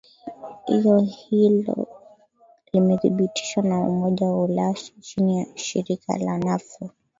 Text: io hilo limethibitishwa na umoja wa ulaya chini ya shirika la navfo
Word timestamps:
io 0.67 0.99
hilo 0.99 1.87
limethibitishwa 2.73 3.63
na 3.63 3.79
umoja 3.79 4.25
wa 4.27 4.43
ulaya 4.43 4.73
chini 4.99 5.39
ya 5.39 5.45
shirika 5.55 6.17
la 6.17 6.37
navfo 6.37 6.89